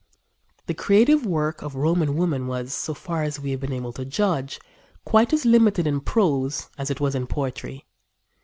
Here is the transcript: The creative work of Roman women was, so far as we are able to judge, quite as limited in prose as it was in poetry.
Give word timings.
The 0.65 0.73
creative 0.73 1.27
work 1.27 1.61
of 1.61 1.75
Roman 1.75 2.15
women 2.15 2.47
was, 2.47 2.73
so 2.73 2.95
far 2.95 3.21
as 3.21 3.39
we 3.39 3.53
are 3.55 3.63
able 3.71 3.93
to 3.93 4.03
judge, 4.03 4.59
quite 5.05 5.31
as 5.31 5.45
limited 5.45 5.85
in 5.85 6.01
prose 6.01 6.71
as 6.75 6.89
it 6.89 6.99
was 6.99 7.13
in 7.13 7.27
poetry. 7.27 7.85